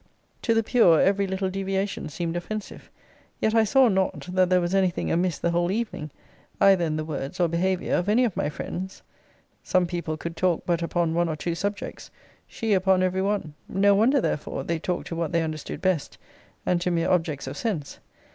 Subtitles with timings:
[0.41, 2.89] 'To the pure, every little deviation seemed offensive:
[3.39, 6.09] yet I saw not, that there was any thing amiss the whole evening,
[6.59, 9.03] either in the words or behaviour of any of my friends.
[9.61, 12.09] Some people could talk but upon one or two subjects:
[12.47, 16.17] she upon every one: no wonder, therefore, they talked to what they understood best;
[16.65, 17.99] and to mere objects of sense.